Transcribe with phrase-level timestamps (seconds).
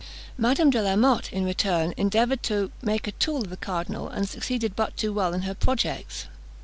[0.35, 4.27] Madame de la Motte, in return, endeavoured to make a tool of the cardinal, and
[4.27, 6.25] succeeded but too well in her projects.